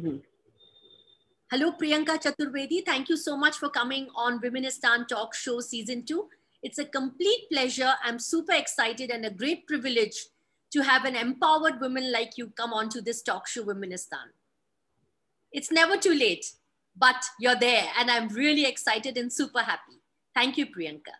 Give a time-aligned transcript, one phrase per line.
[0.00, 0.16] Hmm.
[1.50, 2.84] Hello, Priyanka Chaturvedi.
[2.84, 6.28] Thank you so much for coming on Womenistan Talk Show Season 2.
[6.64, 7.92] It's a complete pleasure.
[8.02, 10.16] I'm super excited and a great privilege
[10.72, 14.32] to have an empowered woman like you come onto this talk show, Womenistan.
[15.52, 16.44] It's never too late,
[16.96, 20.00] but you're there, and I'm really excited and super happy.
[20.34, 21.14] Thank you, Priyanka.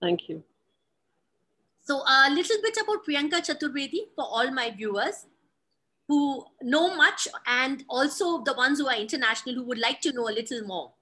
[0.00, 0.44] Thank you.
[1.82, 5.26] So, a little bit about Priyanka Chaturvedi for all my viewers
[6.08, 10.28] who know much and also the ones who are international who would like to know
[10.28, 10.92] a little more.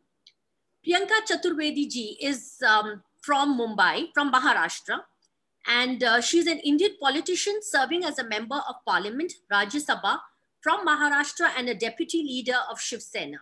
[0.86, 5.00] Priyanka Chaturvedi ji is um, from Mumbai, from Maharashtra,
[5.66, 10.18] and uh, she's an Indian politician serving as a member of parliament, Rajya Sabha,
[10.60, 13.38] from Maharashtra and a deputy leader of Shiv Sena.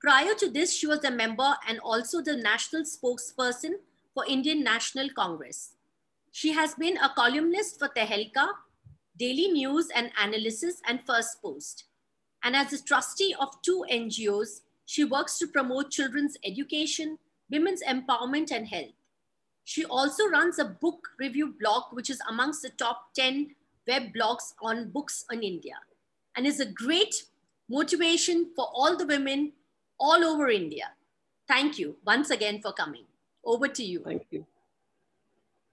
[0.00, 3.72] Prior to this, she was a member and also the national spokesperson
[4.14, 5.72] for Indian National Congress.
[6.32, 8.48] She has been a columnist for Tehelka,
[9.18, 11.84] Daily News and Analysis, and First Post.
[12.42, 17.18] And as a trustee of two NGOs, she works to promote children's education,
[17.50, 18.92] women's empowerment, and health.
[19.64, 23.54] She also runs a book review blog, which is amongst the top 10
[23.88, 25.74] web blogs on books in India,
[26.36, 27.24] and is a great
[27.68, 29.52] motivation for all the women
[29.98, 30.90] all over India.
[31.48, 33.04] Thank you once again for coming.
[33.44, 34.02] Over to you.
[34.04, 34.46] Thank you.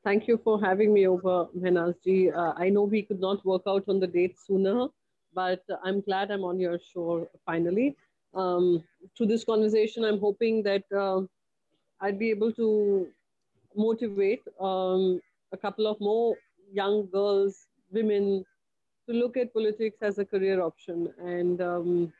[0.03, 2.35] Thank you for having me over, Mehnazji.
[2.35, 4.87] Uh, I know we could not work out on the date sooner,
[5.33, 7.95] but I'm glad I'm on your show finally.
[8.33, 8.83] Um,
[9.15, 11.21] through this conversation, I'm hoping that uh,
[12.01, 13.07] I'd be able to
[13.75, 15.21] motivate um,
[15.53, 16.35] a couple of more
[16.71, 18.45] young girls, women,
[19.07, 21.13] to look at politics as a career option.
[21.19, 22.13] And um,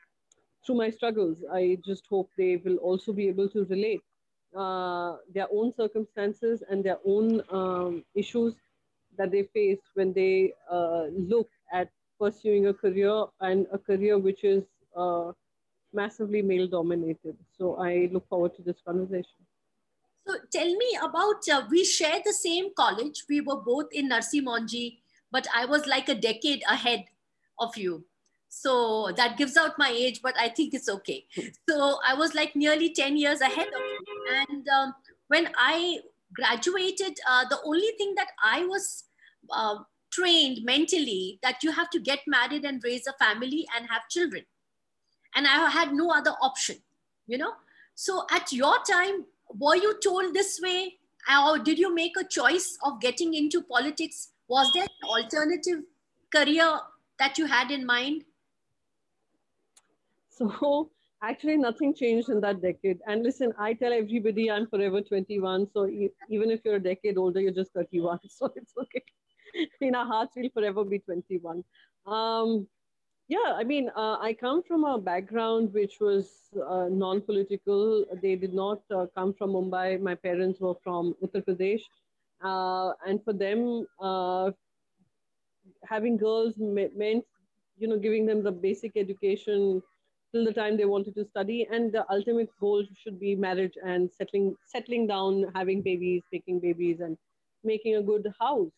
[0.64, 4.00] through my struggles, I just hope they will also be able to relate
[4.56, 8.54] uh, their own circumstances and their own um, issues
[9.16, 11.88] that they face when they uh, look at
[12.20, 14.64] pursuing a career and a career which is
[14.96, 15.32] uh,
[15.92, 17.36] massively male dominated.
[17.56, 19.40] So I look forward to this conversation.
[20.26, 23.24] So tell me about, uh, we share the same college.
[23.28, 24.98] We were both in Narsee Monjee,
[25.30, 27.04] but I was like a decade ahead
[27.58, 28.04] of you.
[28.56, 31.26] So that gives out my age, but I think it's okay.
[31.68, 34.46] So I was like nearly 10 years ahead of you.
[34.48, 34.94] And um,
[35.28, 35.98] when I
[36.32, 39.04] graduated, uh, the only thing that I was
[39.50, 39.78] uh,
[40.12, 44.44] trained mentally that you have to get married and raise a family and have children.
[45.34, 46.76] And I had no other option,
[47.26, 47.52] you know?
[47.96, 50.94] So at your time, were you told this way?
[51.28, 54.28] Or did you make a choice of getting into politics?
[54.46, 55.82] Was there an alternative
[56.32, 56.78] career
[57.18, 58.24] that you had in mind?
[60.38, 60.90] So
[61.22, 62.98] actually nothing changed in that decade.
[63.06, 65.66] And listen, I tell everybody I'm forever 21.
[65.72, 68.20] So even if you're a decade older, you're just 31.
[68.28, 69.04] So it's okay.
[69.80, 71.64] In our hearts, we'll forever be 21.
[72.06, 72.66] Um,
[73.28, 76.30] yeah, I mean, uh, I come from a background which was
[76.68, 78.04] uh, non political.
[78.22, 80.00] They did not uh, come from Mumbai.
[80.00, 81.82] My parents were from Uttar Pradesh.
[82.42, 84.50] Uh, and for them, uh,
[85.84, 87.24] having girls me- meant,
[87.78, 89.82] you know, giving them the basic education
[90.34, 91.66] till the time they wanted to study.
[91.70, 97.00] And the ultimate goal should be marriage and settling, settling down, having babies, making babies,
[97.00, 97.16] and
[97.62, 98.72] making a good house.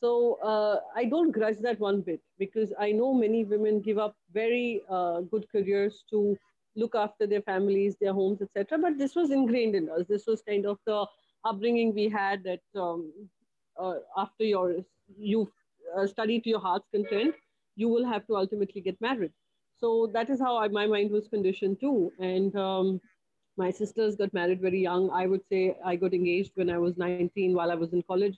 [0.00, 4.14] So uh, I don't grudge that one bit because I know many women give up
[4.32, 6.36] very uh, good careers to
[6.76, 8.78] look after their families, their homes, etc.
[8.78, 10.06] But this was ingrained in us.
[10.08, 11.06] This was kind of the
[11.44, 13.12] upbringing we had that um,
[13.78, 14.76] uh, after your
[15.18, 15.50] you
[15.96, 17.34] uh, study to your heart's content,
[17.76, 19.32] you will have to ultimately get married.
[19.80, 22.12] So that is how I, my mind was conditioned too.
[22.18, 23.00] And um,
[23.56, 25.10] my sisters got married very young.
[25.10, 28.28] I would say I got engaged when I was 19 while I was in college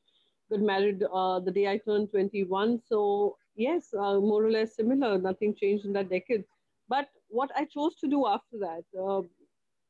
[0.53, 2.81] got married uh, the day I turned 21.
[2.89, 5.19] So yes, uh, more or less similar.
[5.19, 6.45] Nothing changed in that decade.
[6.89, 9.23] But what I chose to do after that, uh,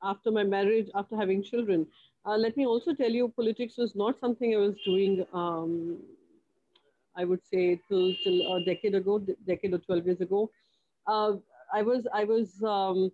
[0.03, 1.87] after my marriage, after having children,
[2.25, 5.27] uh, let me also tell you, politics was not something I was doing.
[5.33, 5.99] Um,
[7.17, 10.51] I would say till till a decade ago, decade or 12 years ago.
[11.07, 11.35] Uh,
[11.73, 13.11] I was I was um,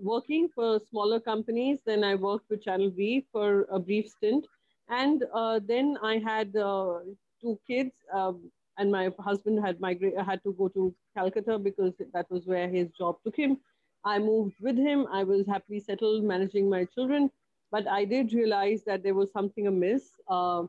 [0.00, 1.78] working for smaller companies.
[1.84, 4.46] Then I worked with Channel V for a brief stint
[4.88, 7.00] and uh, then I had uh,
[7.40, 12.30] two kids, um, and my husband had migrated, had to go to Calcutta because that
[12.30, 13.58] was where his job took him.
[14.04, 15.06] I moved with him.
[15.12, 17.30] I was happily settled managing my children,
[17.70, 20.62] but I did realize that there was something amiss, uh,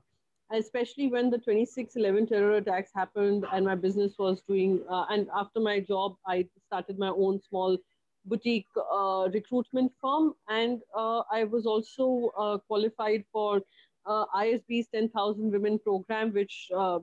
[0.52, 4.82] especially when the 2611 terror attacks happened and my business was doing.
[4.90, 7.78] Uh, and after my job, I started my own small
[8.26, 13.62] boutique uh, recruitment firm, and uh, I was also qualified for
[14.06, 17.00] uh, ISB's 10,000 Women program, which uh,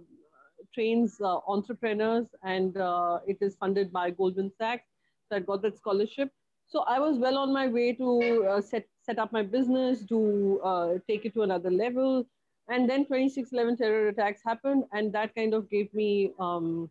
[0.75, 4.85] trains uh, entrepreneurs and uh, it is funded by Goldman Sachs.
[5.29, 6.31] So I got that scholarship.
[6.67, 10.61] So I was well on my way to uh, set set up my business, to
[10.65, 12.27] uh, take it to another level.
[12.69, 16.91] And then 2611 terror attacks happened, and that kind of gave me um,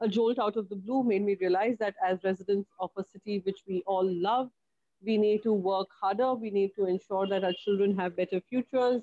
[0.00, 3.40] a jolt out of the blue, made me realize that as residents of a city
[3.44, 4.50] which we all love,
[5.04, 6.34] we need to work harder.
[6.34, 9.02] We need to ensure that our children have better futures.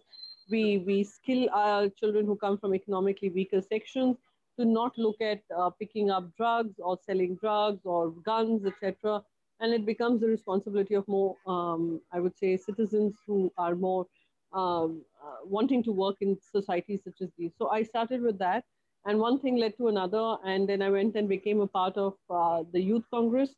[0.50, 4.18] We, we skill our children who come from economically weaker sections
[4.60, 9.24] to not look at uh, picking up drugs or selling drugs or guns, etc
[9.62, 14.08] and it becomes the responsibility of more, um, I would say, citizens who are more
[14.54, 17.52] um, uh, wanting to work in societies such as these.
[17.58, 18.64] So I started with that,
[19.06, 22.14] and one thing led to another, and then I went and became a part of
[22.30, 23.52] uh, the Youth Congress.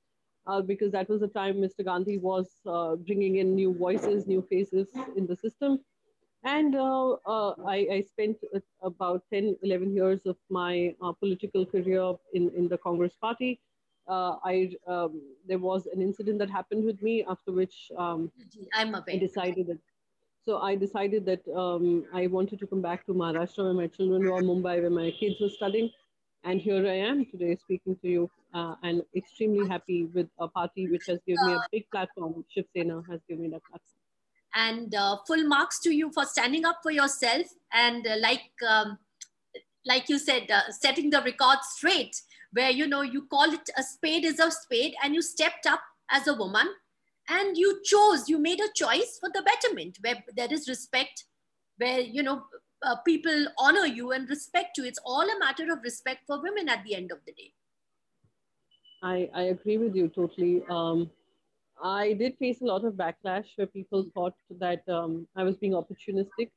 [0.46, 1.86] Uh, because that was the time Mr.
[1.86, 5.80] Gandhi was uh, bringing in new voices, new faces in the system.
[6.44, 8.40] And uh, uh, I, I, spent
[8.82, 13.62] about 10, 11 years of my political career in, in the Congress party
[14.08, 18.32] uh, I um, there was an incident that happened with me after which um,
[18.74, 19.04] I'm aware.
[19.08, 19.80] I decided that.
[20.46, 24.30] So I decided that um, I wanted to come back to Maharashtra where my children
[24.30, 25.90] were, Mumbai where my kids were studying,
[26.44, 30.90] and here I am today speaking to you, uh, and extremely happy with a party
[30.90, 32.44] which has given me a big platform.
[32.54, 34.00] Shiv Sena has given me that platform.
[34.56, 39.00] And uh, full marks to you for standing up for yourself and uh, like um,
[39.86, 43.84] like you said, uh, setting the record straight where you know you call it a
[43.84, 45.82] spade is a spade and you stepped up
[46.12, 46.68] as a woman
[47.30, 51.26] and you chose you made a choice for the betterment where there is respect
[51.78, 52.44] where you know
[52.84, 54.86] uh, people honor you and respect you.
[54.86, 57.54] It's all a matter of respect for women at the end of the day.
[59.02, 60.64] I i agree with you totally.
[60.70, 61.10] Um,
[61.84, 65.74] i did face a lot of backlash where people thought that um, i was being
[65.74, 66.52] opportunistic.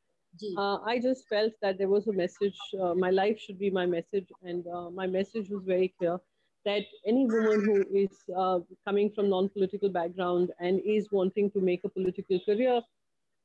[0.58, 2.58] Uh, I just felt that there was a message.
[2.78, 6.18] Uh, my life should be my message, and uh, my message was very clear
[6.66, 11.82] that any woman who is uh, coming from non-political background and is wanting to make
[11.84, 12.80] a political career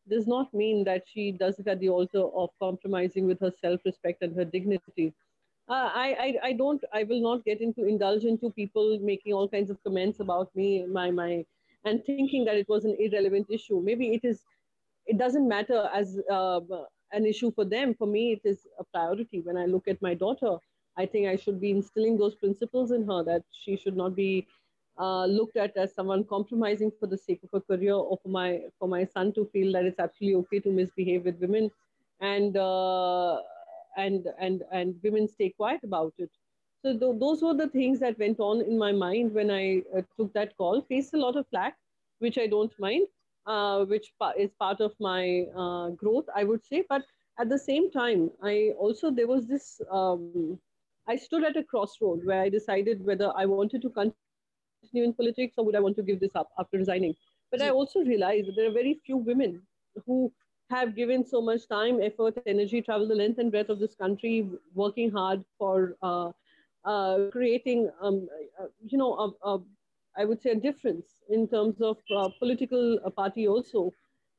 [0.09, 4.23] does not mean that she does it at the altar of compromising with her self-respect
[4.23, 5.13] and her dignity.
[5.69, 9.47] Uh, I, I, I don't, I will not get into indulge into people making all
[9.47, 11.45] kinds of comments about me, my, my,
[11.85, 13.81] and thinking that it was an irrelevant issue.
[13.81, 14.41] Maybe it is
[15.05, 16.59] it doesn't matter as uh,
[17.11, 17.93] an issue for them.
[17.93, 19.41] For me, it is a priority.
[19.41, 20.57] When I look at my daughter,
[20.97, 24.47] I think I should be instilling those principles in her that she should not be
[24.99, 28.61] uh, looked at as someone compromising for the sake of a career, or for my
[28.79, 31.71] for my son to feel that it's absolutely okay to misbehave with women,
[32.21, 33.37] and uh,
[33.97, 36.29] and and and women stay quiet about it.
[36.83, 40.01] So th- those were the things that went on in my mind when I uh,
[40.17, 40.81] took that call.
[40.81, 41.77] Faced a lot of flack,
[42.19, 43.07] which I don't mind,
[43.45, 46.83] uh, which is part of my uh, growth, I would say.
[46.89, 47.03] But
[47.39, 50.49] at the same time, I also, there was this, um,
[51.11, 54.13] I stood at a crossroad where I decided whether I wanted to continue
[54.93, 57.15] in politics or would I want to give this up after resigning.
[57.51, 59.61] But I also realized that there are very few women
[60.05, 60.31] who
[60.69, 64.49] have given so much time, effort, energy, travel the length and breadth of this country,
[64.73, 66.31] working hard for uh,
[66.85, 68.29] uh, creating, um,
[68.61, 69.59] uh, you know, a, a
[70.17, 73.91] I would say, a difference in terms of uh, political uh, party also.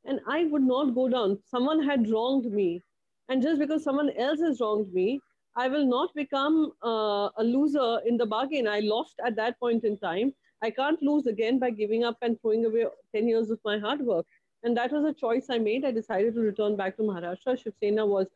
[0.06, 1.38] And I would not go down.
[1.50, 2.82] Someone had wronged me.
[3.28, 5.20] And just because someone else has wronged me,
[5.56, 8.66] I will not become uh, a loser in the bargain.
[8.66, 10.32] I lost at that point in time.
[10.62, 14.00] I can't lose again by giving up and throwing away 10 years of my hard
[14.00, 14.26] work.
[14.62, 15.84] And that was a choice I made.
[15.84, 17.58] I decided to return back to Maharashtra.
[17.62, 18.28] Shiv Sena was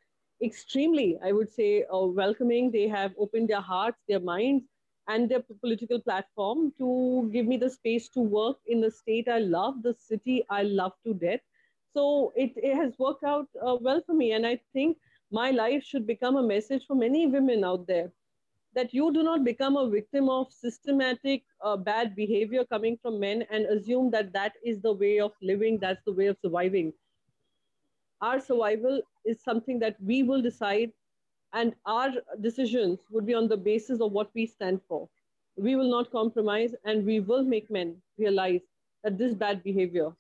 [0.43, 2.71] extremely, I would say, uh, welcoming.
[2.71, 4.65] They have opened their hearts, their minds,
[5.09, 9.39] and their political platform to give me the space to work in the state I
[9.39, 11.41] love, the city I love to death.
[11.95, 14.33] So it, it has worked out uh, well for me.
[14.33, 14.99] And I think
[15.37, 18.11] my life should become a message for many women out there
[18.75, 23.45] that you do not become a victim of systematic uh, bad behavior coming from men
[23.51, 26.93] and assume that that is the way of living, that's the way of surviving.
[28.21, 30.93] Our survival is something that we will decide
[31.53, 35.09] and our decisions would be on the basis of what we stand for.
[35.57, 38.61] We will not compromise and we will make men realize
[39.05, 40.11] that this bad behavior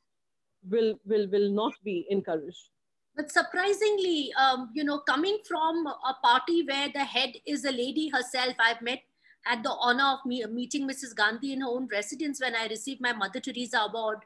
[0.70, 2.70] will, will, will not be encouraged.
[3.16, 8.11] But surprisingly, um, you know, coming from a party where the head is a lady
[8.11, 9.00] herself, I've met,
[9.42, 11.14] had the honor of me, meeting Mrs.
[11.16, 14.18] Gandhi in her own residence when I received my Mother Teresa award.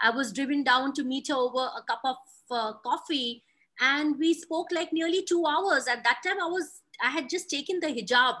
[0.00, 2.16] I was driven down to meet her over a cup of
[2.50, 3.42] uh, coffee
[3.80, 7.50] and we spoke like nearly two hours at that time i was i had just
[7.50, 8.36] taken the hijab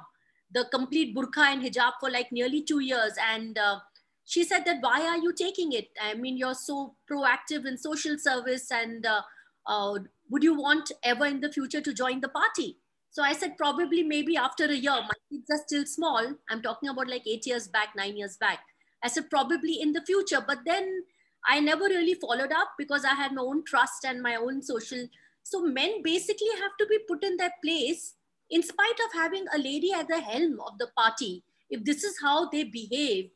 [0.52, 3.78] the complete burqa and hijab for like nearly two years and uh,
[4.24, 8.18] she said that why are you taking it i mean you're so proactive in social
[8.18, 9.20] service and uh,
[9.66, 9.98] uh,
[10.30, 12.78] would you want ever in the future to join the party
[13.10, 16.88] so i said probably maybe after a year my kids are still small i'm talking
[16.88, 18.60] about like eight years back nine years back
[19.06, 20.42] I said, probably in the future.
[20.46, 21.04] But then
[21.46, 25.06] I never really followed up because I had my own trust and my own social.
[25.42, 28.14] So men basically have to be put in their place
[28.50, 31.44] in spite of having a lady at the helm of the party.
[31.70, 33.30] If this is how they behave,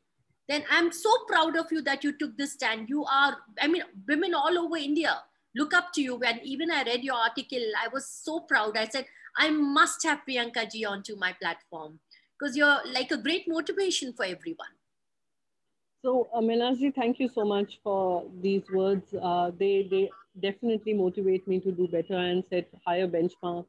[0.49, 2.89] then I'm so proud of you that you took this stand.
[2.89, 5.23] You are, I mean, women all over India
[5.55, 6.17] look up to you.
[6.17, 8.77] When even I read your article, I was so proud.
[8.77, 12.01] I said, I must have Priyanka ji onto my platform
[12.39, 14.75] because you're like a great motivation for everyone.
[16.03, 19.15] So, uh, Mehnazji, thank you so much for these words.
[19.21, 23.67] Uh, they, they definitely motivate me to do better and set higher benchmark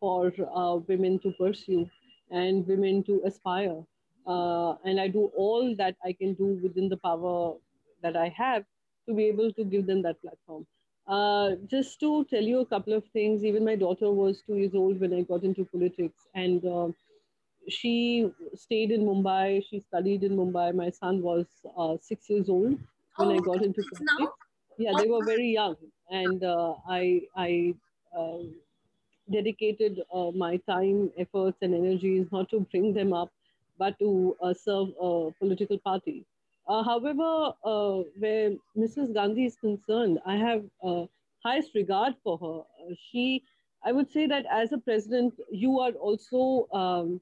[0.00, 1.88] for uh, women to pursue
[2.30, 3.84] and women to aspire.
[4.26, 7.54] Uh, and I do all that I can do within the power
[8.02, 8.64] that I have
[9.08, 10.66] to be able to give them that platform.
[11.06, 14.74] Uh, just to tell you a couple of things, even my daughter was two years
[14.74, 16.88] old when I got into politics, and uh,
[17.68, 19.64] she stayed in Mumbai.
[19.68, 20.74] She studied in Mumbai.
[20.74, 21.46] My son was
[21.76, 22.78] uh, six years old
[23.16, 24.18] when oh, I got into politics.
[24.18, 24.32] Now?
[24.78, 25.76] Yeah, they were very young,
[26.10, 27.74] and uh, I I
[28.16, 28.38] uh,
[29.30, 33.30] dedicated uh, my time, efforts, and energies not to bring them up,
[33.78, 36.24] but to uh, serve a political party.
[36.68, 39.12] Uh, however, uh, where Mrs.
[39.12, 41.06] Gandhi is concerned, I have uh,
[41.44, 42.58] highest regard for her.
[42.90, 43.42] Uh, she,
[43.84, 47.20] I would say that as a president, you are also, um,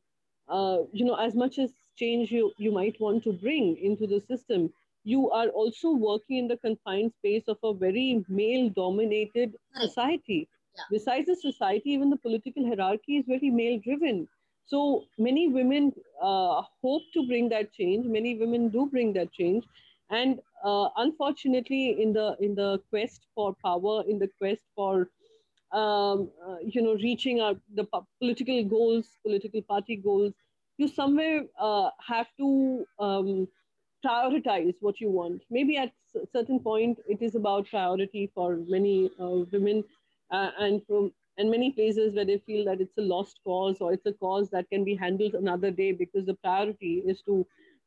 [0.49, 4.21] uh, you know, as much as change you, you might want to bring into the
[4.21, 4.73] system,
[5.05, 10.49] you are also working in the confined space of a very male dominated society.
[10.77, 10.83] Yeah.
[10.91, 14.27] Besides the society, even the political hierarchy is very male driven.
[14.67, 15.93] So many women
[16.23, 18.07] uh, hope to bring that change.
[18.07, 19.65] Many women do bring that change,
[20.11, 25.09] and uh, unfortunately, in the in the quest for power, in the quest for
[25.73, 27.87] um, uh, you know reaching our the
[28.21, 30.33] political goals, political party goals,
[30.79, 33.49] you somewhere uh, have to um,
[34.05, 35.43] prioritize what you want.
[35.51, 39.85] Maybe at a certain point, it is about priority for many uh, women,
[40.31, 43.93] uh, and from and many places where they feel that it's a lost cause or
[43.93, 47.47] it's a cause that can be handled another day because the priority is to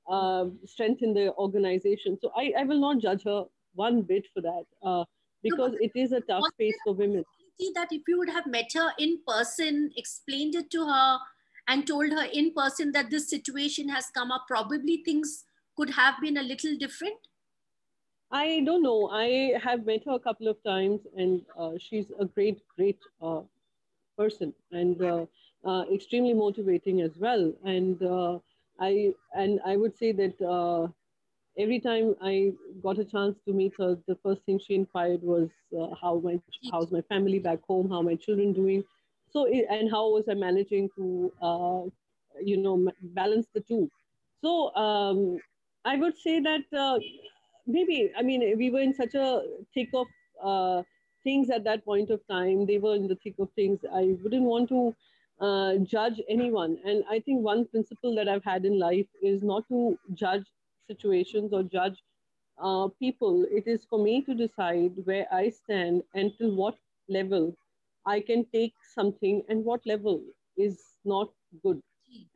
[0.10, 2.18] uh, strengthen the organization.
[2.22, 5.06] So I, I will not judge her one bit for that uh,
[5.44, 7.24] because no, it is a tough space for women.
[7.60, 11.20] See that if you would have met her in person, explained it to her,
[11.68, 15.44] and told her in person that this situation has come up, probably things
[15.76, 17.28] could have been a little different.
[18.32, 19.10] I don't know.
[19.10, 23.42] I have met her a couple of times, and uh, she's a great, great uh,
[24.18, 25.26] person and uh,
[25.64, 27.54] uh extremely motivating as well.
[27.64, 28.40] And uh,
[28.80, 30.88] I and I would say that uh,
[31.58, 32.52] every time I
[32.84, 35.50] got a chance to meet her, the first thing she inquired was
[36.02, 36.40] how my
[36.72, 38.84] how's my family back home, how my children doing,
[39.32, 41.32] so and how was I managing to
[42.44, 43.90] you know balance the two.
[44.42, 45.40] So um,
[45.86, 47.00] I would say that
[47.68, 49.42] maybe i mean we were in such a
[49.74, 50.08] thick of
[50.44, 50.82] uh,
[51.24, 52.66] things at that point of time.
[52.66, 53.80] They were in the thick of things.
[53.94, 54.96] I wouldn't want to
[55.42, 56.78] uh, judge anyone.
[56.86, 60.46] And i think one principle that i've had in life is not to judge
[60.92, 62.04] situations or judge
[62.60, 63.46] uh, people.
[63.52, 66.76] It is for me to decide where i stand and till what
[67.18, 67.54] level
[68.06, 70.22] i can take something and what level
[70.58, 71.30] is not
[71.64, 71.82] good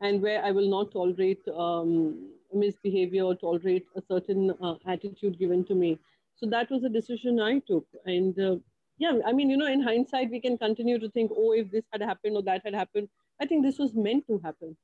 [0.00, 5.64] and where i will not tolerate um, misbehavior or tolerate a certain uh, attitude given
[5.64, 5.98] to me.
[6.36, 7.86] So that was a decision I took.
[8.04, 8.56] And uh,
[8.98, 11.84] yeah, I mean, you know, in hindsight, we can continue to think, oh, if this
[11.92, 13.08] had happened or that had happened.
[13.40, 14.76] I think this was meant to happen.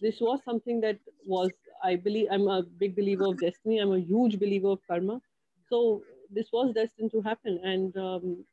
[0.00, 1.50] This was something that was,
[1.84, 3.78] I believe, I'm a big believer of destiny.
[3.78, 5.20] I'm a huge believer of karma.
[5.68, 7.60] So this was destined to happen.
[7.62, 8.44] And um,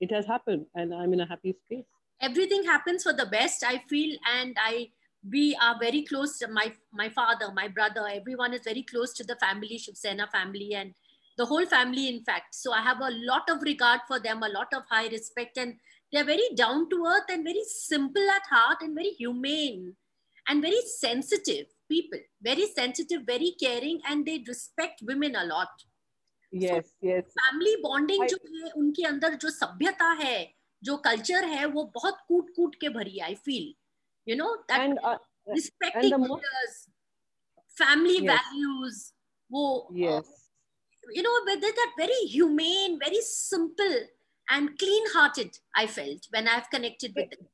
[0.00, 0.66] it has happened.
[0.74, 1.84] And I'm in a happy space.
[2.20, 4.16] Everything happens for the best, I feel.
[4.34, 4.90] And I
[5.31, 9.23] we are very close to my my father my brother everyone is very close to
[9.23, 10.93] the family Shiv Sena family and
[11.37, 14.49] the whole family in fact so i have a lot of regard for them a
[14.49, 15.75] lot of high respect and
[16.11, 19.95] they're very down to earth and very simple at heart and very humane
[20.47, 25.69] and very sensitive people very sensitive very caring and they respect women a lot
[26.51, 28.27] yes so, yes family bonding I...
[28.27, 30.37] जो है उनके अंदर जो सभ्यता है
[30.83, 33.73] जो culture है वो बहुत कूट कूट के भरी I feel
[34.24, 36.88] you know that and, uh, respecting and others
[37.76, 38.38] family yes.
[38.38, 39.12] values
[39.50, 40.24] wo, yes.
[40.24, 43.96] uh, you know with that very humane very simple
[44.50, 47.46] and clean hearted i felt when i've connected with them.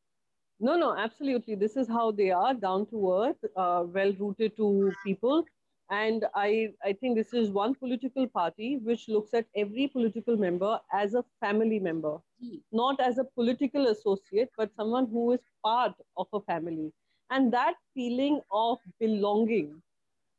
[0.59, 1.55] no no absolutely.
[1.55, 5.45] This is how they are down to earth uh, well rooted to people
[5.91, 10.81] and I, I think this is one political party which looks at every political member
[10.93, 12.61] as a family member, mm.
[12.73, 16.93] not as a political associate, but someone who is part of a family.
[17.31, 19.81] And that feeling of belonging,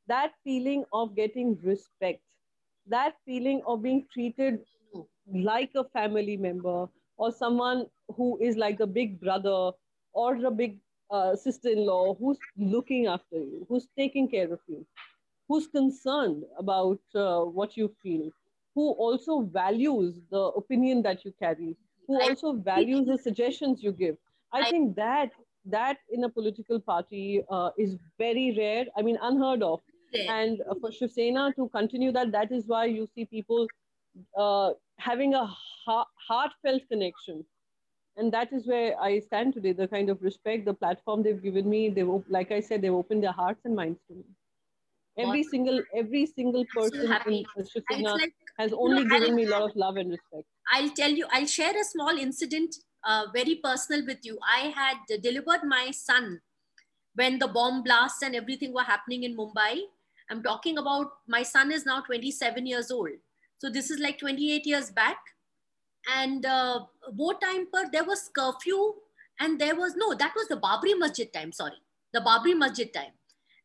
[0.07, 2.21] that feeling of getting respect,
[2.87, 4.59] that feeling of being treated
[5.33, 6.87] like a family member
[7.17, 7.85] or someone
[8.15, 9.71] who is like a big brother
[10.13, 10.77] or a big
[11.09, 14.85] uh, sister-in-law who's looking after you, who's taking care of you,
[15.47, 18.31] who's concerned about uh, what you feel,
[18.75, 21.75] who also values the opinion that you carry,
[22.07, 24.17] who also values the suggestions you give.
[24.51, 25.31] I think that
[25.65, 28.85] that in a political party uh, is very rare.
[28.97, 29.81] I mean, unheard of.
[30.27, 33.67] And for Shiv Sena to continue that, that is why you see people
[34.37, 37.45] uh, having a ha- heartfelt connection.
[38.17, 39.73] And that is where I stand today.
[39.73, 43.23] The kind of respect, the platform they've given me, they've, like I said, they've opened
[43.23, 44.23] their hearts and minds to me.
[45.17, 45.49] Every what?
[45.49, 47.45] single, every single person so in
[47.99, 50.45] Shiv like, has only know, given I'll, me a lot of love and respect.
[50.71, 54.37] I'll tell you, I'll share a small incident, uh, very personal with you.
[54.43, 56.41] I had delivered my son
[57.15, 59.81] when the bomb blasts and everything were happening in Mumbai.
[60.29, 63.09] I'm talking about my son is now 27 years old.
[63.57, 65.17] So this is like 28 years back.
[66.15, 66.85] And uh,
[67.41, 68.93] time per, there was curfew
[69.39, 71.81] and there was, no, that was the Babri Masjid time, sorry.
[72.13, 73.11] The Babri Masjid time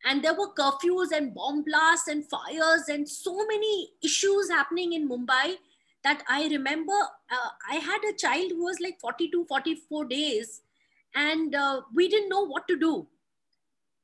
[0.04, 5.08] and there were curfews and bomb blasts and fires and so many issues happening in
[5.08, 5.56] mumbai
[6.04, 6.98] that i remember
[7.30, 10.62] uh, i had a child who was like 42 44 days
[11.14, 13.06] and uh, we didn't know what to do.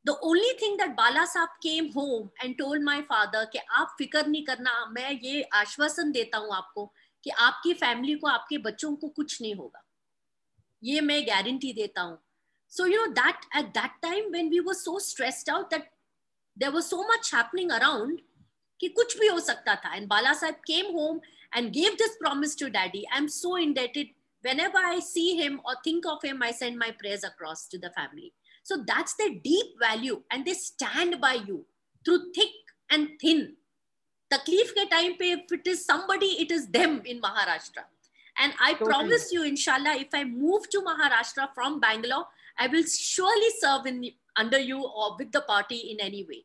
[0.04, 4.44] The only thing that Balasaheb came home and told my father कि आप फिकर नहीं
[4.44, 6.92] करना मैं ये आश्वासन देता हूँ आपको
[7.24, 9.84] कि आपकी फैमिली को आपके बच्चों को कुछ नहीं होगा।
[10.84, 12.27] ये मैं गारंटी देता हूँ।
[12.67, 15.87] so you know that at that time when we were so stressed out that
[16.55, 18.21] there was so much happening around
[18.81, 21.21] कि कुछ भी हो सकता था and Bala Sahib came home
[21.55, 24.07] and gave this promise to daddy i'm so indebted
[24.41, 27.91] whenever i see him or think of him i send my prayers across to the
[27.91, 31.65] family so that's the deep value and they stand by you
[32.05, 33.43] through thick and thin
[34.33, 37.85] taklif ke time pe if it is somebody it is them in maharashtra
[38.43, 38.91] and i totally.
[38.91, 42.25] promise you inshallah if i move to maharashtra from bangalore
[42.58, 44.04] i will surely serve in
[44.36, 46.44] under you or with the party in any way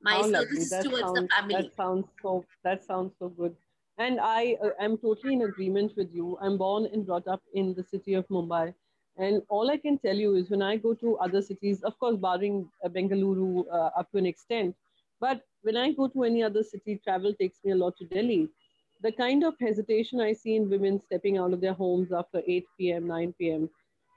[0.00, 3.54] my oh, service towards sounds, the family that sounds so that sounds so good
[3.98, 6.36] and I uh, am totally in agreement with you.
[6.40, 8.74] I'm born and brought up in the city of Mumbai.
[9.16, 12.16] And all I can tell you is when I go to other cities, of course,
[12.16, 14.74] barring uh, Bengaluru uh, up to an extent,
[15.20, 18.48] but when I go to any other city, travel takes me a lot to Delhi.
[19.02, 22.66] The kind of hesitation I see in women stepping out of their homes after 8
[22.76, 23.70] p.m., 9 p.m.,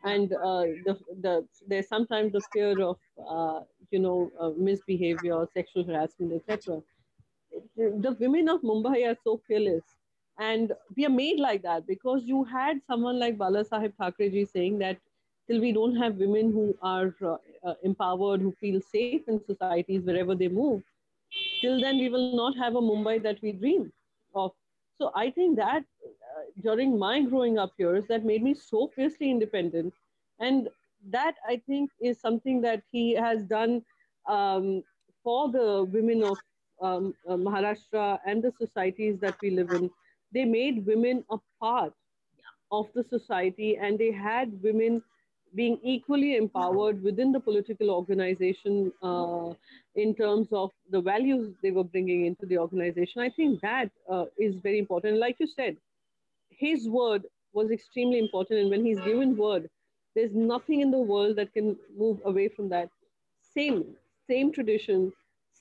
[0.04, 2.98] and uh, the, the, there's sometimes the fear of,
[3.30, 6.82] uh, you know, uh, misbehavior, sexual harassment, etc
[7.76, 9.84] the women of Mumbai are so fearless.
[10.40, 14.98] And we are made like that because you had someone like Balasaheb Thackeray saying that
[15.48, 20.04] till we don't have women who are uh, uh, empowered, who feel safe in societies
[20.04, 20.84] wherever they move,
[21.62, 23.92] till then we will not have a Mumbai that we dream
[24.36, 24.52] of.
[25.00, 25.84] So I think that
[26.62, 29.94] during my growing up years, that made me so fiercely independent.
[30.40, 30.70] And
[31.12, 33.84] that I think is something that he has done
[34.28, 34.84] um,
[35.24, 36.38] for the women of
[36.82, 39.90] um, uh, Maharashtra and the societies that we live in,
[40.34, 41.94] they made women a part
[42.72, 45.02] of the society and they had women
[45.56, 49.54] being equally empowered within the political organization uh,
[49.96, 53.22] in terms of the values they were bringing into the organization.
[53.22, 55.18] I think that uh, is very important.
[55.18, 55.78] Like you said,
[56.58, 58.60] his word was extremely important.
[58.60, 59.70] And when he's given word,
[60.16, 62.90] there's nothing in the world that can move away from that.
[63.54, 63.86] Same,
[64.30, 65.14] same tradition,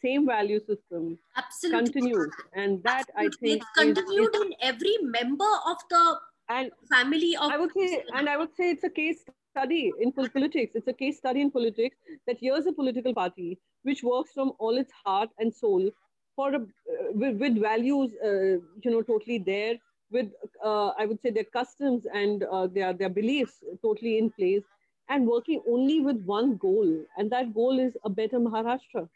[0.03, 1.93] same value system Absolutely.
[1.93, 2.35] continues.
[2.55, 3.49] And that Absolutely.
[3.49, 7.73] I think it's continued is, in every member of the and family of I would
[7.77, 10.73] say and I would say it's a case study in politics.
[10.75, 14.77] It's a case study in politics that here's a political party which works from all
[14.77, 15.91] its heart and soul
[16.37, 19.77] for a, uh, with, with, values, uh, you know, totally there,
[20.11, 20.29] with
[20.65, 24.63] uh, I would say their customs and uh, their their beliefs totally in place,
[25.09, 29.09] and working only with one goal, and that goal is a better Maharashtra.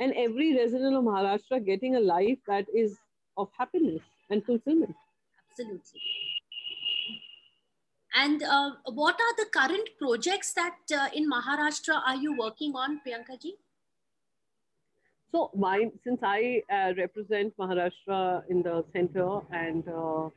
[0.00, 2.96] And every resident of Maharashtra getting a life that is
[3.36, 4.96] of happiness and fulfillment.
[5.50, 6.00] Absolutely.
[8.14, 13.00] And uh, what are the current projects that uh, in Maharashtra are you working on,
[13.06, 13.56] Priyanka ji?
[15.32, 15.50] So,
[16.04, 20.28] since I uh, represent Maharashtra in the center and uh,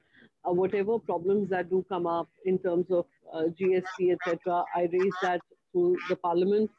[0.45, 5.41] whatever problems that do come up in terms of uh, GST, etc., I raise that
[5.73, 6.71] to the parliament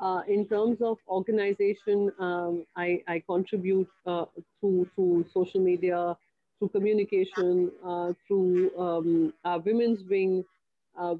[0.00, 4.26] uh, in terms of organization, um, I, I, contribute uh,
[4.60, 6.16] through, through social media,
[6.58, 10.44] through communication, uh, through um, our women's wing.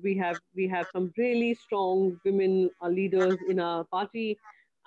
[0.02, 4.36] We have we have some really strong women leaders in our party.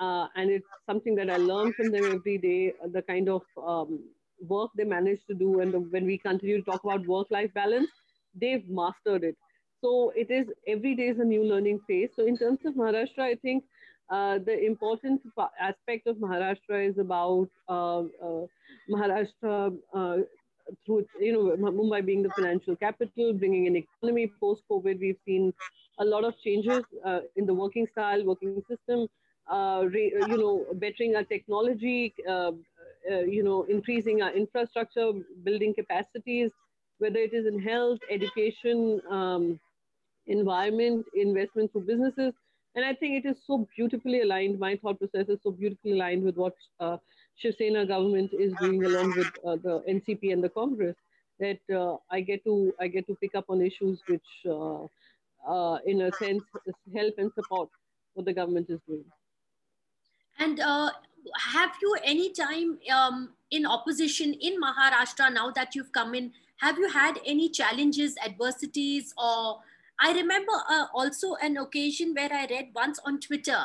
[0.02, 2.74] Uh, and it's something that I learn from them every day.
[2.94, 4.00] The kind of um,
[4.48, 7.90] work they manage to do, and the, when we continue to talk about work-life balance,
[8.36, 9.38] they've mastered it.
[9.82, 12.12] So it is every day is a new learning phase.
[12.16, 13.64] So in terms of Maharashtra, I think
[14.12, 15.22] uh, the important
[15.62, 18.46] aspect of Maharashtra is about uh, uh,
[18.90, 20.18] Maharashtra uh,
[20.86, 25.00] through, you know, Mumbai being the financial capital, bringing in economy post-COVID.
[25.00, 25.54] We've seen
[26.00, 30.66] a lot of changes uh, in the working style, working system, uh, re, you know,
[30.74, 32.14] bettering our technology,
[33.28, 35.12] you know, increasing our infrastructure,
[35.44, 36.52] building capacities,
[37.00, 39.60] whether it is in health, education, um,
[40.28, 42.34] environment, investment through businesses.
[42.76, 44.60] And I think it is so beautifully aligned.
[44.60, 46.98] My thought process is so beautifully aligned with what uh,
[47.36, 50.96] Shiv Sena government is doing along with uh, the NCP and the Congress.
[51.40, 54.84] That uh, I get to I get to pick up on issues which, uh,
[55.48, 56.44] uh, in a sense,
[56.96, 57.70] help and support
[58.14, 59.06] what the government is doing.
[60.40, 60.92] And uh,
[61.54, 66.32] have you any time um, in opposition in Maharashtra now that you've come in?
[66.58, 69.60] Have you had any challenges, adversities, or
[70.00, 73.60] I remember uh, also an occasion where I read once on Twitter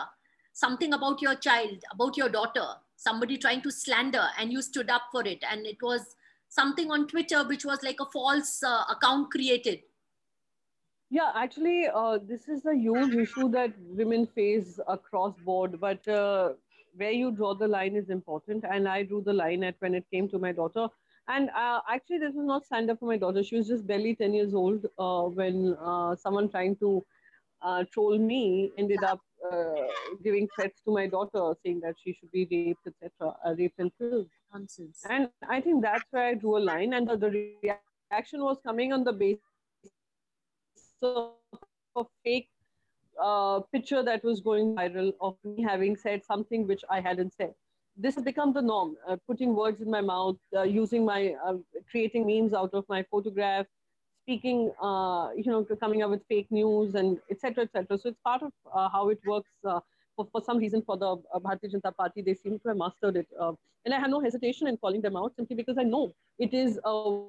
[0.53, 5.03] something about your child, about your daughter, somebody trying to slander, and you stood up
[5.13, 5.43] for it.
[5.51, 6.17] And it was
[6.49, 9.81] something on Twitter which was like a false uh, account created.
[11.17, 15.81] Yeah, actually, uh, this is a huge issue that women face across board.
[15.81, 16.55] But uh,
[16.97, 18.65] where you draw the line is important.
[18.69, 20.89] And I drew the line at when it came to my daughter
[21.29, 23.43] and uh, actually, this was not stand up for my daughter.
[23.43, 27.05] She was just barely 10 years old uh, when uh, someone trying to
[27.63, 29.73] uh, troll me ended up uh,
[30.23, 33.91] giving threats to my daughter, saying that she should be raped, etc., uh, raped and
[33.99, 34.29] killed.
[34.53, 35.05] Nonsense.
[35.11, 36.93] And I think that's where I drew a line.
[36.93, 37.55] And the, the
[38.11, 39.43] reaction was coming on the basis
[41.03, 41.33] of
[41.97, 42.49] a fake
[43.73, 47.55] picture that was going viral of me having said something which I hadn't said
[47.97, 48.97] this has become the norm.
[49.09, 51.55] Uh, putting words in my mouth, uh, using my, uh,
[51.91, 53.67] creating memes out of my photograph,
[54.23, 57.65] speaking, uh, you know, coming up with fake news and etc.
[57.65, 57.99] etc.
[57.99, 59.51] So it's part of uh, how it works.
[59.65, 59.81] Uh,
[60.15, 63.29] for, for some reason, for the Bharatiya Janata Party, they seem to have mastered it.
[63.85, 66.81] and I have no hesitation in calling them out simply because I know it is
[66.85, 67.21] a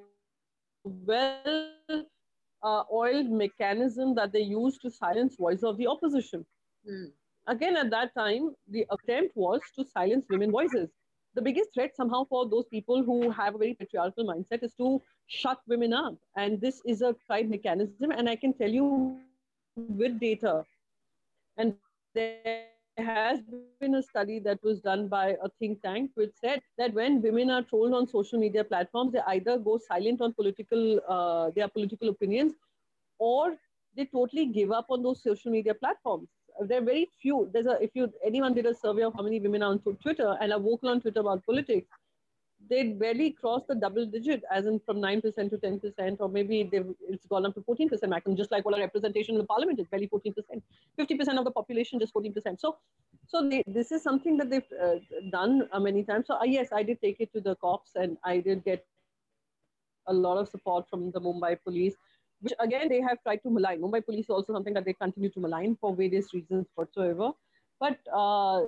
[0.84, 2.04] well
[2.64, 6.44] oiled mechanism that they use to silence voice of the opposition.
[6.88, 7.12] Mm
[7.48, 10.88] again, at that time, the attempt was to silence women voices.
[11.34, 15.02] The biggest threat somehow for those people who have a very patriarchal mindset is to
[15.26, 16.16] shut women up.
[16.36, 18.10] And this is a tried mechanism.
[18.10, 19.18] And I can tell you
[19.76, 20.64] with data,
[21.56, 21.74] and
[22.14, 22.66] there
[22.98, 23.40] has
[23.80, 27.50] been a study that was done by a think tank which said that when women
[27.50, 32.08] are trolled on social media platforms, they either go silent on political uh, their political
[32.08, 32.54] opinions,
[33.18, 33.56] or
[33.96, 36.28] they totally give up on those social media platforms
[36.66, 37.48] there are very few.
[37.52, 40.36] There's a if you anyone did a survey of how many women are on Twitter
[40.40, 41.88] and are vocal on Twitter about politics,
[42.68, 46.28] they barely cross the double digit, as in from nine percent to ten percent, or
[46.28, 48.36] maybe it's gone up to fourteen percent maximum.
[48.36, 50.62] Just like what our representation in the parliament is barely fourteen percent,
[50.96, 52.60] fifty percent of the population just fourteen percent.
[52.60, 52.76] So,
[53.26, 54.96] so they, this is something that they've uh,
[55.30, 56.26] done uh, many times.
[56.26, 58.84] So uh, yes, I did take it to the cops, and I did get
[60.06, 61.94] a lot of support from the Mumbai police
[62.40, 63.80] which again they have tried to malign.
[63.80, 67.32] Mumbai police is also something that they continue to malign for various reasons whatsoever.
[67.80, 68.62] But uh,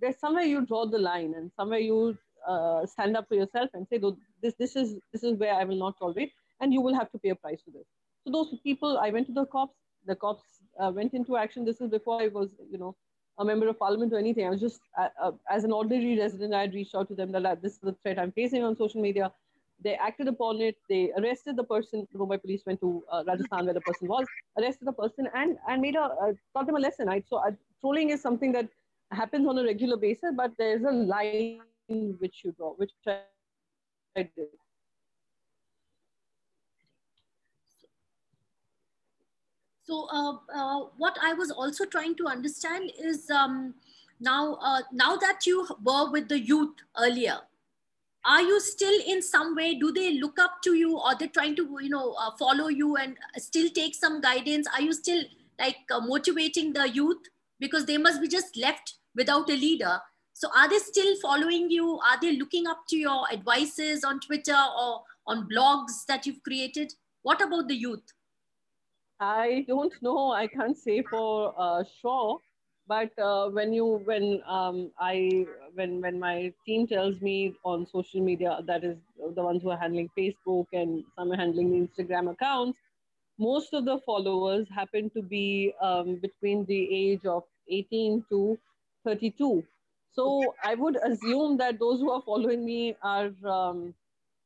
[0.00, 2.16] there's somewhere you draw the line and somewhere you
[2.48, 4.00] uh, stand up for yourself and say,
[4.42, 7.18] this, this, is, this is where I will not tolerate and you will have to
[7.18, 7.86] pay a price for this.
[8.24, 9.76] So those people, I went to the cops,
[10.06, 10.42] the cops
[10.78, 11.64] uh, went into action.
[11.64, 12.94] This is before I was, you know,
[13.38, 14.46] a member of parliament or anything.
[14.46, 17.32] I was just, uh, uh, as an ordinary resident, I had reached out to them
[17.32, 19.32] that this is the threat I'm facing on social media
[19.82, 20.76] they acted upon it.
[20.88, 22.06] They arrested the person.
[22.12, 24.26] The Mumbai police went to uh, Rajasthan where the person was,
[24.58, 27.08] arrested the person, and and made a uh, taught them a lesson.
[27.08, 27.24] Right.
[27.28, 27.42] So
[27.80, 28.68] trolling is something that
[29.10, 31.60] happens on a regular basis, but there's a line
[32.18, 33.20] which you draw, which I,
[34.16, 34.48] I did.
[39.84, 43.74] So uh, uh, what I was also trying to understand is um,
[44.20, 47.40] now uh, now that you were with the youth earlier,
[48.24, 51.56] are you still in some way do they look up to you or they're trying
[51.56, 54.68] to you know uh, follow you and still take some guidance?
[54.72, 55.24] Are you still
[55.58, 57.28] like uh, motivating the youth?
[57.58, 60.00] Because they must be just left without a leader
[60.32, 61.98] so are they still following you?
[61.98, 66.92] Are they looking up to your advices on twitter or on blogs that you've created?
[67.22, 68.02] What about the youth?
[69.20, 70.32] I don't know.
[70.32, 72.40] I can't say for uh, sure.
[72.88, 78.20] But uh, when you when um, i when when my team tells me on social
[78.20, 78.96] media that is
[79.36, 82.78] the ones who are handling facebook and some are handling the instagram accounts
[83.38, 88.58] most of the followers happen to be um, between the age of 18 to
[89.04, 89.64] 32
[90.12, 93.94] So I would assume that those who are following me are um,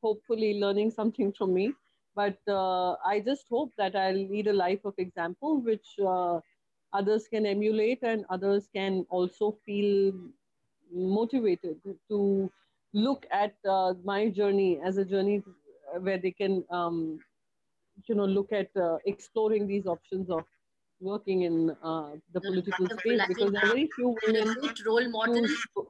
[0.02, 1.72] hopefully learning something from me.
[2.14, 6.40] But uh, I just hope that I'll lead a life of example, which uh,
[6.92, 10.12] others can emulate and others can also feel
[10.92, 11.76] motivated
[12.08, 12.50] to
[12.92, 15.42] look at uh, my journey as a journey
[16.00, 17.18] where they can, um,
[18.06, 20.44] you know, look at uh, exploring these options of
[21.00, 24.56] working in uh, the political space because there are very few women
[24.86, 25.46] role model.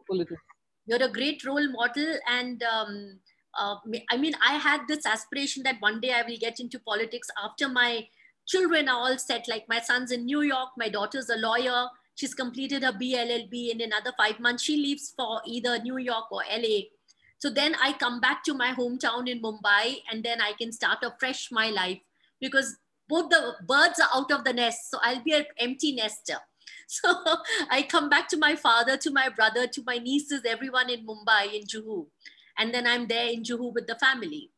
[0.08, 0.40] Politics.
[0.86, 3.18] You're a great role model, and um,
[3.58, 3.76] uh,
[4.10, 7.68] I mean, I had this aspiration that one day I will get into politics after
[7.68, 8.06] my
[8.46, 9.46] children are all set.
[9.48, 11.88] Like my son's in New York, my daughter's a lawyer.
[12.14, 14.62] She's completed her BLLB in another five months.
[14.62, 16.84] She leaves for either New York or LA.
[17.38, 20.98] So then I come back to my hometown in Mumbai and then I can start
[21.02, 21.98] afresh my life
[22.40, 24.90] because both the birds are out of the nest.
[24.90, 26.36] So I'll be an empty nester.
[26.88, 27.12] So
[27.68, 31.52] I come back to my father, to my brother, to my nieces, everyone in Mumbai,
[31.52, 32.06] in Juhu.
[32.58, 34.52] And then I'm there in Juhu with the family.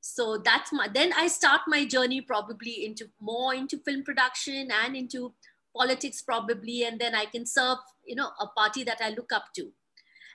[0.00, 4.94] So that's my, then I start my journey probably into more into film production and
[4.94, 5.32] into
[5.76, 6.84] politics probably.
[6.84, 9.72] And then I can serve, you know, a party that I look up to.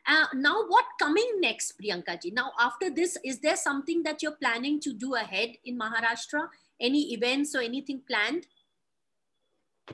[0.08, 2.32] Uh, now, what coming next, Priyanka ji?
[2.32, 6.48] Now, after this, is there something that you're planning to do ahead in Maharashtra?
[6.80, 8.46] Any events or anything planned?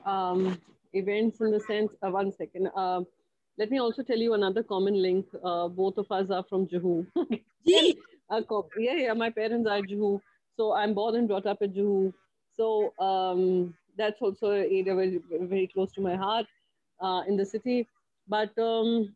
[0.05, 0.59] Um,
[0.93, 2.69] events in the sense, uh, one second.
[2.75, 3.01] Uh,
[3.57, 5.25] let me also tell you another common link.
[5.43, 7.05] Uh, both of us are from Juhu.
[7.63, 7.93] yeah,
[8.77, 10.19] yeah, my parents are Juhu.
[10.57, 12.13] So I'm born and brought up in Juhu.
[12.55, 16.47] So um, that's also an area very, very close to my heart
[16.99, 17.87] uh, in the city.
[18.27, 19.15] But um,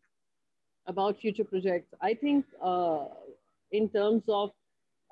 [0.86, 3.06] about future projects, I think uh,
[3.72, 4.50] in terms of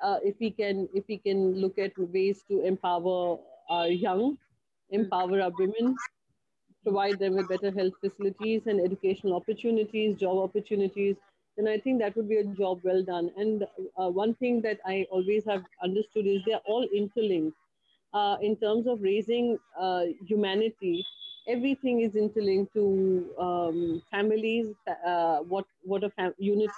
[0.02, 4.38] uh, if we can if we can look at ways to empower our young,
[4.90, 5.98] empower our women,
[6.82, 11.16] provide them with better health facilities and educational opportunities, job opportunities,
[11.56, 13.30] then I think that would be a job well done.
[13.36, 13.64] And
[13.96, 17.56] uh, one thing that I always have understood is they're all interlinked.
[18.12, 21.04] Uh, in terms of raising uh, humanity,
[21.46, 24.74] everything is interlinked to um, families,
[25.06, 26.70] uh, what, what a fam- unit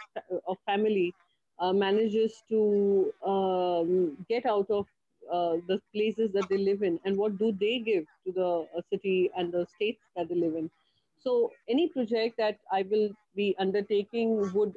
[0.46, 1.14] of family
[1.60, 4.86] uh, manages to um, get out of
[5.32, 8.80] uh, the places that they live in and what do they give to the uh,
[8.90, 10.70] city and the states that they live in.
[11.18, 14.74] So any project that I will be undertaking would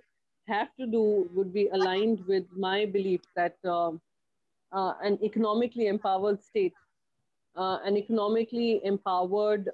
[0.48, 3.91] have to do, would be aligned with my belief that uh,
[4.74, 6.74] uh an economically empowered state,
[7.56, 9.70] uh, an economically empowered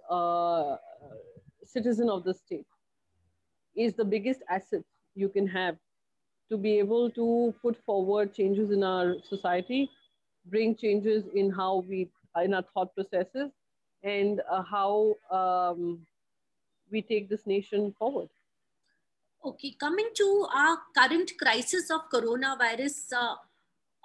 [1.64, 2.66] citizen of the state
[3.76, 4.84] is the biggest asset
[5.16, 5.78] you can have
[6.50, 9.90] to be able to put forward changes in our society,
[10.46, 12.10] bring changes in how we,
[12.44, 13.52] in our thought processes,
[14.04, 16.00] and uh, how um,
[16.92, 18.30] we take this nation forward.
[19.44, 23.36] Okay, coming to our current crisis of coronavirus, uh,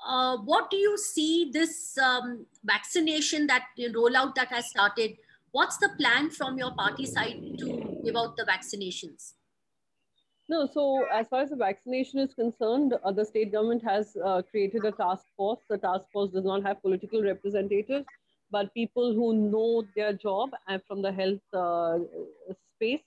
[0.06, 5.16] uh, what do you see this um, vaccination that rollout that has started?
[5.52, 9.34] What's the plan from your party side to give out the vaccinations?
[10.52, 14.42] No, so as far as the vaccination is concerned, uh, the state government has uh,
[14.42, 15.60] created a task force.
[15.70, 18.04] The task force does not have political representatives,
[18.50, 22.00] but people who know their job and from the health uh,
[22.74, 23.00] space.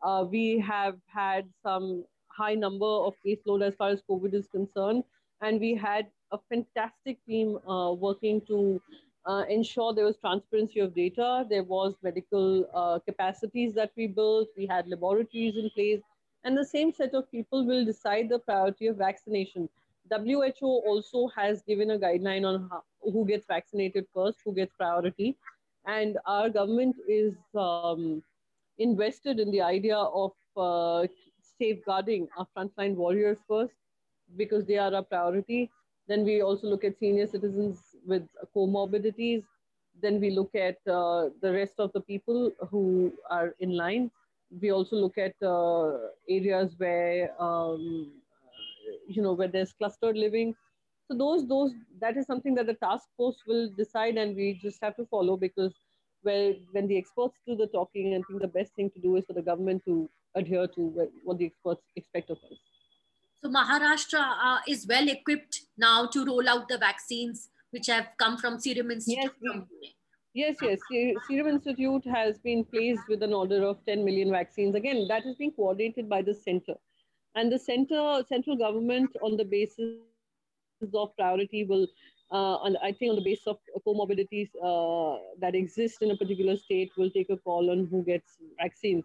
[0.00, 5.04] Uh, we have had some high number of caseload as far as COVID is concerned,
[5.42, 8.80] and we had a fantastic team uh, working to
[9.26, 11.44] uh, ensure there was transparency of data.
[11.50, 14.48] There was medical capacities that we built.
[14.56, 16.00] We had laboratories in place
[16.46, 19.68] and the same set of people will decide the priority of vaccination.
[20.08, 25.36] WHO also has given a guideline on how, who gets vaccinated first, who gets priority.
[25.86, 28.22] And our government is um,
[28.78, 31.08] invested in the idea of uh,
[31.58, 33.74] safeguarding our frontline warriors first
[34.36, 35.68] because they are our priority.
[36.06, 38.22] Then we also look at senior citizens with
[38.54, 39.42] comorbidities.
[40.00, 44.12] Then we look at uh, the rest of the people who are in line
[44.60, 45.92] we also look at uh,
[46.28, 48.12] areas where um,
[49.08, 50.54] you know where there's clustered living.
[51.08, 54.78] So those those that is something that the task force will decide and we just
[54.82, 55.72] have to follow because
[56.22, 59.24] where when the experts do the talking i think the best thing to do is
[59.26, 62.58] for the government to adhere to what the experts expect of us.
[63.42, 68.36] So maharashtra uh, is well equipped now to roll out the vaccines which have come
[68.38, 69.94] from serum institute yes, we,
[70.36, 70.80] Yes, yes.
[71.26, 74.74] Serum Institute has been placed with an order of 10 million vaccines.
[74.74, 76.74] Again, that is being coordinated by the center.
[77.34, 79.96] And the center, central government on the basis
[80.92, 81.86] of priority will,
[82.30, 86.92] uh, I think on the basis of comorbidities uh, that exist in a particular state,
[86.98, 89.04] will take a call on who gets vaccines.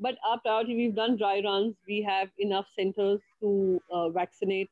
[0.00, 1.76] But our priority, we've done dry runs.
[1.86, 4.70] We have enough centers to uh, vaccinate.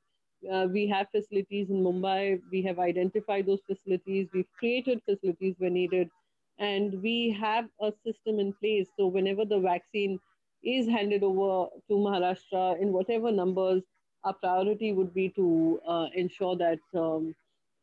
[0.50, 2.40] Uh, we have facilities in Mumbai.
[2.50, 4.28] We have identified those facilities.
[4.32, 6.10] We've created facilities where needed.
[6.58, 8.88] And we have a system in place.
[8.96, 10.18] So whenever the vaccine
[10.62, 13.82] is handed over to Maharashtra in whatever numbers,
[14.24, 17.34] our priority would be to uh, ensure that, um,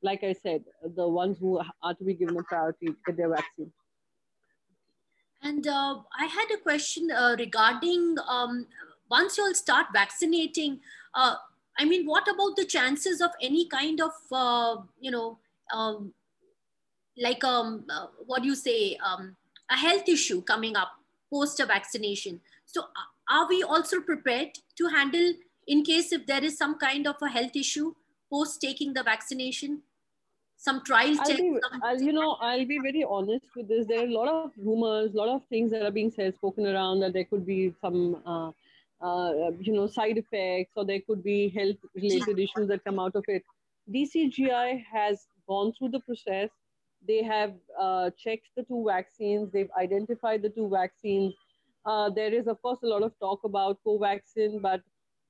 [0.02, 0.63] like I said,
[0.95, 3.72] the ones who are to be given a priority get their vaccine.
[5.41, 8.67] And uh, I had a question uh, regarding um,
[9.10, 10.80] once you'll start vaccinating,
[11.13, 11.36] uh,
[11.80, 15.39] I mean, what about the chances of any kind of, uh, you know,
[15.74, 16.13] um,
[17.18, 19.38] like um, uh, what do you say, um,
[19.72, 20.89] a health issue coming up
[21.34, 22.42] post a vaccination?
[22.65, 25.34] So, uh, are we also prepared to handle
[25.68, 27.94] in case if there is some kind of a health issue
[28.30, 29.84] post taking the vaccination?
[30.62, 33.88] some trial I'll be, I'll, you know, I'll be very honest with this.
[33.88, 36.68] There are a lot of rumors, a lot of things that are being said, spoken
[36.68, 38.52] around that there could be some, uh,
[39.02, 43.16] uh, you know, side effects or there could be health related issues that come out
[43.16, 43.44] of it.
[43.94, 46.50] DCGI has gone through the process.
[47.08, 49.52] They have uh, checked the two vaccines.
[49.52, 51.34] They've identified the two vaccines.
[51.86, 54.82] Uh, there is, of course, a lot of talk about Covaxin, but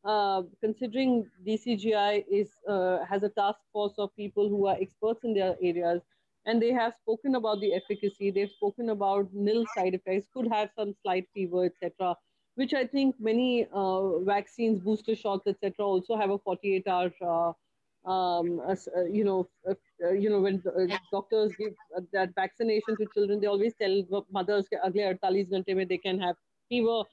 [0.03, 5.33] uh, considering DCGI is uh, has a task force of people who are experts in
[5.33, 6.01] their areas,
[6.45, 8.31] and they have spoken about the efficacy.
[8.31, 12.15] They've spoken about nil side effects, could have some slight fever, etc
[12.59, 18.59] which I think many uh, vaccines, booster shots, etc., also have a 48-hour, uh, um,
[18.67, 21.73] uh, you know, uh, uh, you know when uh, doctors give
[22.11, 24.81] that vaccination to children, they always tell mothers that
[25.21, 26.35] 48 they can have
[26.67, 27.03] fever,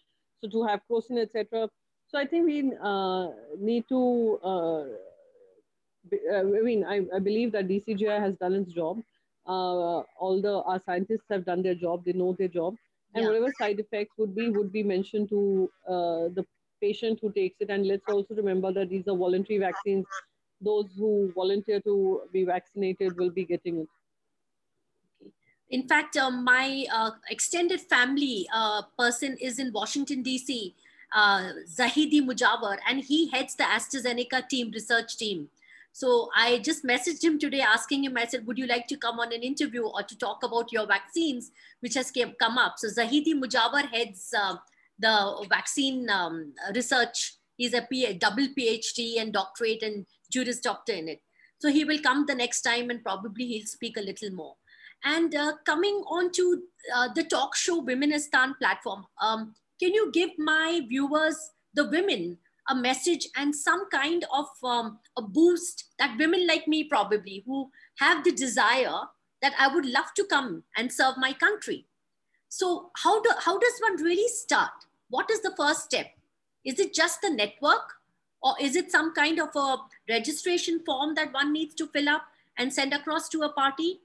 [0.41, 1.69] so to have crocin, etc.
[2.09, 2.63] So I think we
[3.61, 4.41] need to.
[6.33, 9.01] I mean, I, I, believe that DCGI has done its job.
[9.47, 12.05] all the our scientists have done their job.
[12.05, 12.77] They know their job
[13.17, 13.29] and yeah.
[13.29, 16.45] whatever side effects would be would be mentioned to uh, the
[16.81, 17.71] patient who takes it.
[17.71, 20.07] And let's also remember that these are voluntary vaccines.
[20.61, 23.89] Those who volunteer to be vaccinated will be getting it.
[25.71, 30.75] In fact, uh, my uh, extended family uh, person is in Washington, D.C
[31.13, 35.49] uh, Zahidi Mujawar, and he heads the AstraZeneca team, research team.
[35.97, 39.19] So I just messaged him today asking him, I said, would you like to come
[39.19, 42.75] on an interview or to talk about your vaccines, which has came, come up.
[42.77, 44.57] So Zahidi Mujawar heads uh,
[44.99, 47.37] the vaccine um, research.
[47.57, 47.81] He's a
[48.13, 51.23] double PhD and doctorate and Juris Doctor in it.
[51.61, 54.57] So he will come the next time and probably he'll speak a little more.
[55.03, 56.63] And uh, coming on to
[56.95, 62.37] uh, the talk show Womenistan platform, um, can you give my viewers, the women,
[62.69, 67.71] a message and some kind of um, a boost that women like me probably who
[67.99, 69.01] have the desire
[69.43, 71.87] that I would love to come and serve my country.
[72.49, 74.71] So how, do, how does one really start?
[75.11, 76.07] What is the first step?
[76.65, 77.95] Is it just the network
[78.43, 79.77] or is it some kind of a
[80.09, 82.23] registration form that one needs to fill up
[82.59, 84.01] and send across to a party?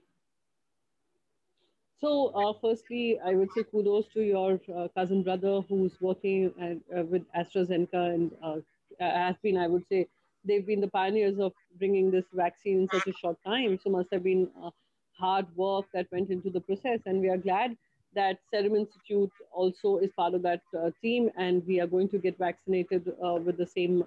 [2.02, 6.78] So, uh, firstly, I would say kudos to your uh, cousin brother who's working at,
[6.98, 8.56] uh, with AstraZeneca and uh,
[9.00, 10.08] has been, I would say,
[10.44, 13.78] they've been the pioneers of bringing this vaccine in such a short time.
[13.84, 14.72] So, must have been uh,
[15.14, 17.02] hard work that went into the process.
[17.06, 17.78] And we are glad
[18.16, 20.62] that Serum Institute also is part of that
[21.04, 23.14] team, and we are going to get vaccinated
[23.46, 24.04] with the same.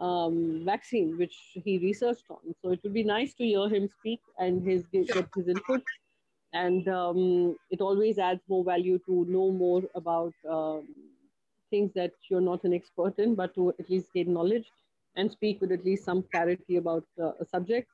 [0.00, 2.54] Um, vaccine which he researched on.
[2.62, 5.82] So it would be nice to hear him speak and his get his input
[6.52, 10.86] and um, it always adds more value to know more about um,
[11.70, 14.70] things that you're not an expert in, but to at least gain knowledge
[15.16, 17.88] and speak with at least some clarity about uh, a subject.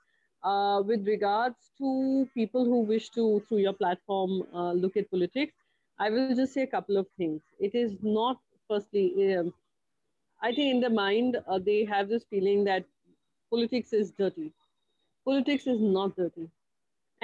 [0.44, 5.54] Uh, with regards to people who wish to, through your platform, uh, look at politics,
[5.98, 7.32] I will just say a couple of things.
[7.48, 8.30] It is not,
[8.62, 9.52] firstly, um,
[10.42, 12.84] I think in the mind, uh, they have this feeling that
[13.50, 14.52] politics is dirty.
[15.24, 16.48] Politics is not dirty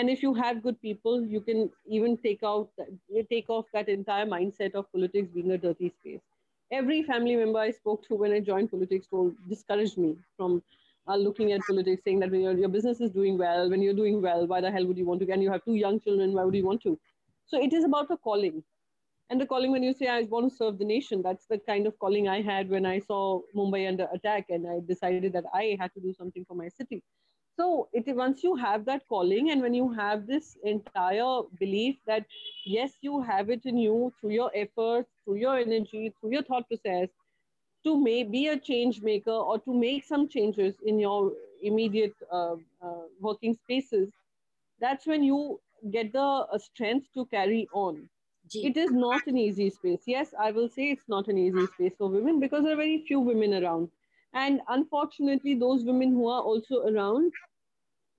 [0.01, 2.71] and if you have good people you can even take out
[3.31, 6.21] take off that entire mindset of politics being a dirty space.
[6.79, 10.63] Every family member i spoke to when i joined politics told discouraged me from
[11.09, 14.01] uh, looking at politics saying that when your, your business is doing well when you're
[14.03, 16.33] doing well why the hell would you want to and you have two young children
[16.33, 16.99] why would you want to?
[17.47, 18.63] So it is about a calling.
[19.31, 21.87] And the calling when you say i want to serve the nation that's the kind
[21.91, 25.77] of calling i had when i saw mumbai under attack and i decided that i
[25.83, 27.03] had to do something for my city
[27.61, 31.33] so it once you have that calling and when you have this entire
[31.63, 32.37] belief that
[32.75, 36.69] yes you have it in you through your efforts through your energy through your thought
[36.69, 37.09] process
[37.89, 41.33] to may be a change maker or to make some changes in your
[41.63, 44.09] immediate uh, uh, working spaces
[44.81, 48.09] that's when you get the uh, strength to carry on
[48.53, 50.01] it is not an easy space.
[50.07, 53.05] Yes, I will say it's not an easy space for women because there are very
[53.07, 53.89] few women around.
[54.35, 57.33] And unfortunately, those women who are also around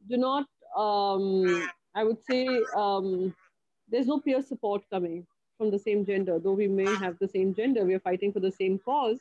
[0.09, 0.45] do not,
[0.77, 3.35] um, I would say, um,
[3.89, 5.25] there's no peer support coming
[5.57, 6.39] from the same gender.
[6.39, 9.19] Though we may have the same gender, we are fighting for the same cause.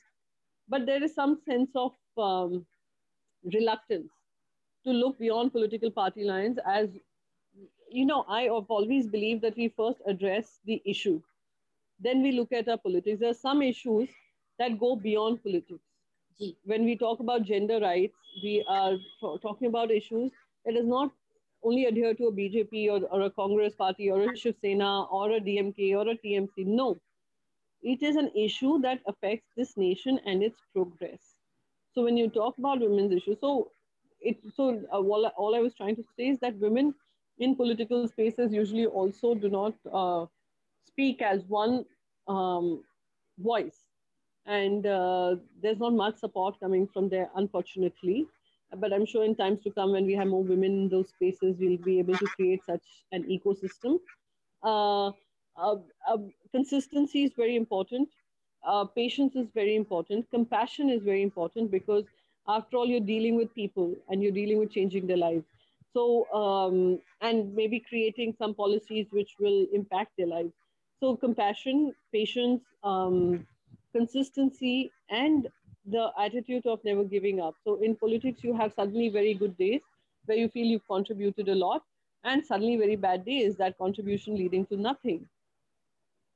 [0.69, 2.67] But there is some sense of um,
[3.53, 4.11] reluctance
[4.85, 6.89] to look beyond political party lines as
[7.91, 11.21] you know, I have always believed that we first address the issue.
[11.99, 13.21] Then we look at our politics.
[13.21, 14.09] There are some issues
[14.59, 15.83] that go beyond politics.
[16.65, 18.97] When we talk about gender rights, we are
[19.43, 20.31] talking about issues
[20.65, 21.11] that does not
[21.63, 25.33] only adhere to a BJP or, or a Congress party or a Shiv Sena or
[25.33, 26.67] a DMK or a TMC.
[26.67, 26.99] No,
[27.83, 31.37] it is an issue that affects this nation and its progress.
[31.93, 33.71] So when you talk about women's issues, so
[34.21, 36.95] it so uh, all, all I was trying to say is that women
[37.39, 40.27] in political spaces usually also do not uh,
[40.87, 41.85] speak as one
[42.29, 42.85] um,
[43.39, 43.87] voice.
[44.47, 48.27] And uh, there's not much support coming from there, unfortunately.
[48.77, 51.57] But I'm sure in times to come, when we have more women in those spaces,
[51.59, 53.99] we'll be able to create such an ecosystem.
[54.63, 55.09] Uh,
[55.57, 55.77] uh,
[56.09, 56.19] uh
[56.53, 58.09] consistency is very important.
[58.67, 60.31] Uh, patience is very important.
[60.31, 62.05] Compassion is very important because,
[62.47, 65.45] after all, you're dealing with people and you're dealing with changing their lives.
[65.93, 70.53] So, um, and maybe creating some policies which will impact their lives.
[71.01, 73.47] So, compassion, patience, um,
[73.93, 75.49] consistency, and
[75.87, 77.55] the attitude of never giving up.
[77.65, 79.81] So, in politics, you have suddenly very good days
[80.27, 81.83] where you feel you've contributed a lot,
[82.25, 85.27] and suddenly very bad days, that contribution leading to nothing.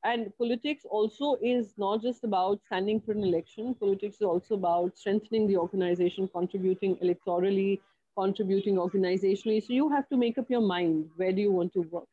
[0.04, 3.74] And politics also is not just about standing for an election.
[3.74, 7.80] Politics is also about strengthening the organization, contributing electorally,
[8.16, 9.66] contributing organizationally.
[9.66, 12.06] So you have to make up your mind where do you want to work?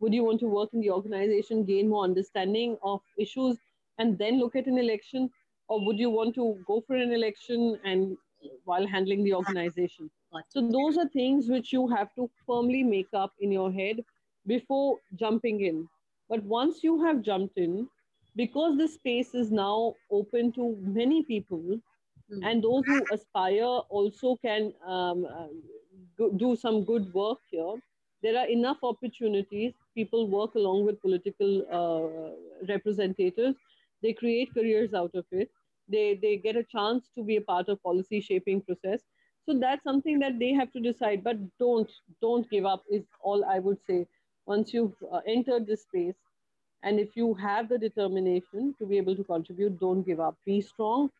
[0.00, 3.58] Would you want to work in the organization, gain more understanding of issues,
[3.98, 5.30] and then look at an election?
[5.70, 8.16] Or would you want to go for an election and
[8.64, 10.10] while handling the organization?
[10.48, 14.04] So those are things which you have to firmly make up in your head
[14.46, 15.88] before jumping in.
[16.28, 17.88] But once you have jumped in,
[18.36, 21.80] because the space is now open to many people,
[22.32, 22.50] Mm.
[22.50, 27.74] And those who aspire also can um, uh, do some good work here.
[28.22, 29.72] There are enough opportunities.
[29.94, 33.56] People work along with political uh, representatives.
[34.02, 35.50] They create careers out of it.
[35.90, 39.00] They, they get a chance to be a part of policy shaping process.
[39.46, 41.24] So that's something that they have to decide.
[41.24, 44.06] But don't don't give up is all I would say.
[44.46, 46.14] Once you've uh, entered this space,
[46.82, 50.36] and if you have the determination to be able to contribute, don't give up.
[50.46, 51.10] Be strong,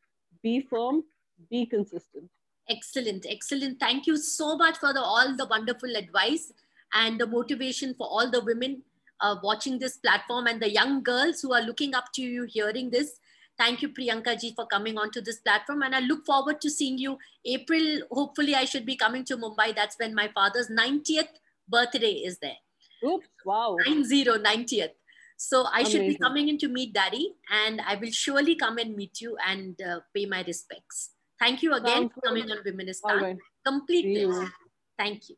[0.43, 1.05] be firm,
[1.51, 2.31] be consistent.
[2.69, 3.81] Excellent, excellent.
[3.81, 6.53] Thank you so much for the, all the wonderful advice
[6.95, 8.83] and the motivation for all the women
[9.21, 12.91] uh, watching this platform and the young girls who are looking up to you hearing
[12.91, 13.19] this.
[13.61, 15.83] Thank you, Priyanka ji, for coming onto this platform.
[15.83, 18.01] And I look forward to seeing you April.
[18.11, 19.77] Hopefully, I should be coming to Mumbai.
[19.77, 21.29] That's when my father's 90th
[21.69, 22.57] birthday is there.
[23.05, 23.77] Oops, wow.
[23.87, 24.97] 90, 90th.
[25.37, 25.91] So I Amazing.
[25.91, 29.37] should be coming in to meet Daddy, and I will surely come and meet you
[29.47, 31.11] and uh, pay my respects.
[31.39, 32.59] Thank you again Sounds for coming good.
[32.59, 33.21] on Womenistan.
[33.21, 33.39] Right.
[33.67, 34.27] Complete.
[34.99, 35.37] Thank you.